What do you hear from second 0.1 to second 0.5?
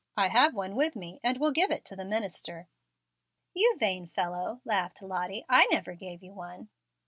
I